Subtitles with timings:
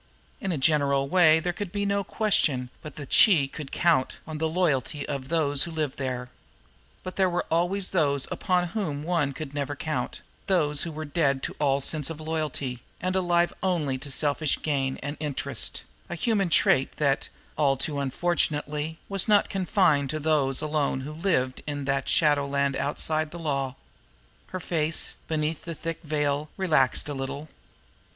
[0.39, 4.39] In a general way there could be no question but that she could count on
[4.39, 6.31] the loyalty of those who lived there;
[7.03, 11.43] but there were always those upon whom one could never count, those who were dead
[11.43, 16.49] to all sense of loyalty, and alive only to selfish gain and interest a human
[16.49, 22.09] trait that, all too unfortunately, was not confined to those alone who lived in that
[22.09, 23.75] shadowland outside the law.
[24.47, 27.49] Her face, beneath the thick veil, relaxed a little.